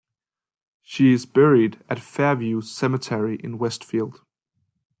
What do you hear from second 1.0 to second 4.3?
is buried at Fairview Cemetery in Westfield.